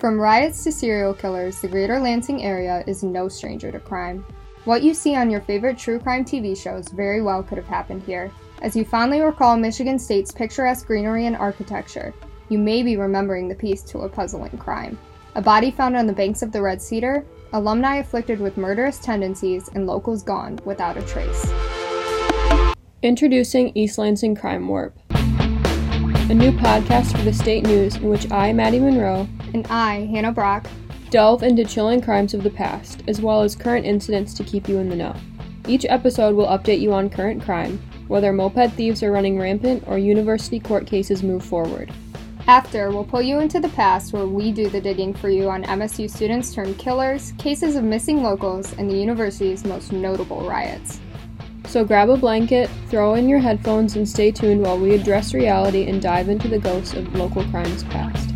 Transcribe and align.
From 0.00 0.18
riots 0.18 0.64
to 0.64 0.72
serial 0.72 1.12
killers, 1.12 1.60
the 1.60 1.68
greater 1.68 2.00
Lansing 2.00 2.42
area 2.42 2.82
is 2.86 3.02
no 3.02 3.28
stranger 3.28 3.70
to 3.70 3.78
crime. 3.78 4.24
What 4.64 4.82
you 4.82 4.94
see 4.94 5.14
on 5.14 5.30
your 5.30 5.42
favorite 5.42 5.76
true 5.76 5.98
crime 5.98 6.24
TV 6.24 6.56
shows 6.56 6.88
very 6.88 7.20
well 7.20 7.42
could 7.42 7.58
have 7.58 7.66
happened 7.66 8.04
here. 8.04 8.32
As 8.62 8.74
you 8.74 8.82
fondly 8.82 9.20
recall 9.20 9.58
Michigan 9.58 9.98
State's 9.98 10.32
picturesque 10.32 10.86
greenery 10.86 11.26
and 11.26 11.36
architecture, 11.36 12.14
you 12.48 12.56
may 12.56 12.82
be 12.82 12.96
remembering 12.96 13.46
the 13.46 13.54
piece 13.54 13.82
to 13.82 13.98
a 13.98 14.08
puzzling 14.08 14.56
crime. 14.56 14.98
A 15.34 15.42
body 15.42 15.70
found 15.70 15.94
on 15.98 16.06
the 16.06 16.14
banks 16.14 16.40
of 16.40 16.50
the 16.50 16.62
Red 16.62 16.80
Cedar, 16.80 17.22
alumni 17.52 17.96
afflicted 17.96 18.40
with 18.40 18.56
murderous 18.56 19.00
tendencies, 19.00 19.68
and 19.74 19.86
locals 19.86 20.22
gone 20.22 20.58
without 20.64 20.96
a 20.96 21.02
trace. 21.02 21.52
Introducing 23.02 23.70
East 23.74 23.98
Lansing 23.98 24.34
Crime 24.34 24.66
Warp, 24.66 24.98
a 26.30 26.34
new 26.34 26.52
podcast 26.52 27.10
for 27.10 27.24
the 27.24 27.32
state 27.32 27.64
news 27.64 27.96
in 27.96 28.08
which 28.08 28.30
I, 28.30 28.52
Maddie 28.52 28.78
Monroe, 28.78 29.28
And 29.52 29.66
I, 29.66 30.06
Hannah 30.12 30.30
Brock, 30.30 30.68
delve 31.10 31.42
into 31.42 31.64
chilling 31.64 32.00
crimes 32.00 32.34
of 32.34 32.44
the 32.44 32.50
past, 32.50 33.02
as 33.08 33.20
well 33.20 33.42
as 33.42 33.56
current 33.56 33.84
incidents 33.84 34.32
to 34.34 34.44
keep 34.44 34.68
you 34.68 34.78
in 34.78 34.88
the 34.88 34.94
know. 34.94 35.16
Each 35.66 35.84
episode 35.88 36.36
will 36.36 36.46
update 36.46 36.78
you 36.78 36.92
on 36.92 37.10
current 37.10 37.42
crime, 37.42 37.82
whether 38.06 38.32
moped 38.32 38.74
thieves 38.74 39.02
are 39.02 39.10
running 39.10 39.40
rampant 39.40 39.82
or 39.88 39.98
university 39.98 40.60
court 40.60 40.86
cases 40.86 41.24
move 41.24 41.44
forward. 41.44 41.92
After, 42.46 42.90
we'll 42.90 43.02
pull 43.02 43.22
you 43.22 43.40
into 43.40 43.58
the 43.58 43.68
past 43.70 44.12
where 44.12 44.26
we 44.26 44.52
do 44.52 44.68
the 44.68 44.80
digging 44.80 45.12
for 45.12 45.30
you 45.30 45.50
on 45.50 45.64
MSU 45.64 46.08
students 46.08 46.54
turned 46.54 46.78
killers, 46.78 47.32
cases 47.38 47.74
of 47.74 47.82
missing 47.82 48.22
locals, 48.22 48.72
and 48.74 48.88
the 48.88 48.96
university's 48.96 49.64
most 49.64 49.90
notable 49.90 50.48
riots. 50.48 51.00
So 51.70 51.84
grab 51.84 52.10
a 52.10 52.16
blanket, 52.16 52.68
throw 52.88 53.14
in 53.14 53.28
your 53.28 53.38
headphones, 53.38 53.94
and 53.94 54.08
stay 54.08 54.32
tuned 54.32 54.60
while 54.60 54.76
we 54.76 54.92
address 54.92 55.32
reality 55.32 55.86
and 55.88 56.02
dive 56.02 56.28
into 56.28 56.48
the 56.48 56.58
ghosts 56.58 56.94
of 56.94 57.14
local 57.14 57.44
crimes 57.44 57.84
past. 57.84 58.29